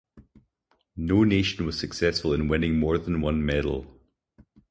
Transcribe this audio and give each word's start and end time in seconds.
No 0.97 1.23
nation 1.23 1.63
was 1.67 1.77
successful 1.79 2.33
in 2.33 2.47
winning 2.47 2.79
more 2.79 2.97
than 2.97 3.21
one 3.21 3.45
medal. 3.45 3.85